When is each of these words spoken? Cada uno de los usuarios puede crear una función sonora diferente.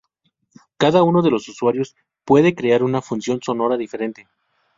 Cada 0.77 1.03
uno 1.03 1.21
de 1.21 1.29
los 1.29 1.47
usuarios 1.47 1.95
puede 2.25 2.55
crear 2.55 2.81
una 2.81 3.03
función 3.03 3.39
sonora 3.39 3.77
diferente. 3.77 4.27